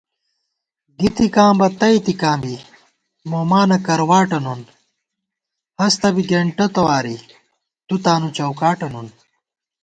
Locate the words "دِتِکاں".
0.97-1.51